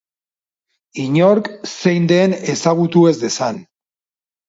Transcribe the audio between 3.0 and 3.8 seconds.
ez dezan.